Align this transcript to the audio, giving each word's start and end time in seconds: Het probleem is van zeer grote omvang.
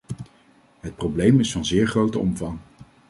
Het 0.79 0.95
probleem 0.95 1.39
is 1.39 1.51
van 1.51 1.65
zeer 1.65 1.87
grote 1.87 2.19
omvang. 2.19 2.57